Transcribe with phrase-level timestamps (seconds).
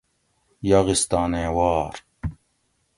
[0.69, 1.95] یاغستانیں وار